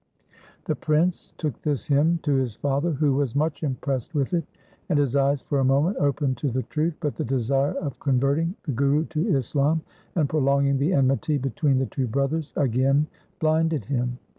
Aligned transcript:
1 0.31 0.39
The 0.65 0.75
prince 0.75 1.31
took 1.37 1.61
this 1.61 1.85
hymn 1.85 2.17
to 2.23 2.33
his 2.33 2.55
father 2.55 2.89
who 2.93 3.13
was 3.13 3.35
much 3.35 3.61
impressed 3.61 4.15
with 4.15 4.33
it, 4.33 4.43
and 4.89 4.97
his 4.97 5.15
eyes 5.15 5.43
for 5.43 5.59
a 5.59 5.63
moment 5.63 5.95
opened 5.97 6.37
to 6.37 6.49
the 6.49 6.63
truth, 6.63 6.95
but 6.99 7.13
the 7.17 7.23
desire 7.23 7.73
of 7.75 7.99
converting 7.99 8.55
the 8.63 8.71
Guru 8.71 9.05
to 9.05 9.27
Islam 9.37 9.83
and 10.15 10.27
prolonging 10.27 10.79
the 10.79 10.93
enmity 10.93 11.37
between 11.37 11.77
the 11.77 11.85
two 11.85 12.07
brothers 12.07 12.51
again 12.57 13.05
blinded 13.39 13.85
him. 13.85 14.17